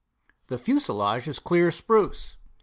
The 0.47 0.57
fuselage 0.57 1.27
is 1.27 1.37
clear 1.37 1.69
spruce. 1.69 2.37